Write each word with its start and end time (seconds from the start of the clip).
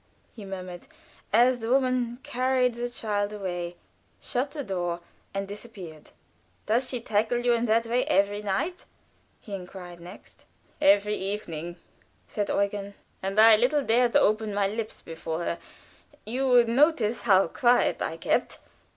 he 0.35 0.43
murmured, 0.45 0.87
as 1.31 1.59
the 1.59 1.69
woman 1.69 2.17
carried 2.23 2.73
the 2.73 2.89
child 2.89 3.31
away, 3.31 3.75
shut 4.19 4.49
the 4.49 4.63
door 4.63 4.99
and 5.31 5.47
disappeared. 5.47 6.09
"Does 6.65 6.89
she 6.89 6.99
tackle 6.99 7.37
you 7.37 7.53
in 7.53 7.65
that 7.67 7.85
way 7.85 8.03
every 8.05 8.41
night?" 8.41 8.85
he 9.39 9.53
inquired 9.53 9.99
next. 9.99 10.45
"Every 10.81 11.13
evening," 11.15 11.75
said 12.25 12.49
Eugen. 12.49 12.95
"And 13.21 13.39
I 13.39 13.55
little 13.57 13.83
dare 13.83 14.09
open 14.15 14.55
my 14.55 14.65
lips 14.67 15.03
before 15.03 15.43
her. 15.43 15.59
You 16.25 16.47
would 16.47 16.67
notice 16.67 17.21
how 17.21 17.49
quiet 17.49 18.01
I 18.01 18.17
kept. 18.17 18.57